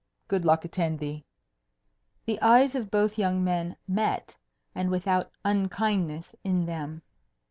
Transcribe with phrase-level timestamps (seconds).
[0.27, 1.23] Good luck attend thee."
[2.25, 4.35] The eyes of both young men met,
[4.73, 7.03] and without unkindness in them.